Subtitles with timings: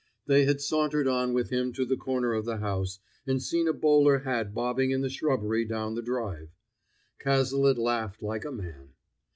[0.25, 3.71] They had sauntered on with him to the corner of the house, and seen a
[3.71, 6.49] bowler hat bobbing in the shrubbery down the drive.
[7.19, 8.93] Cazalet laughed like a man.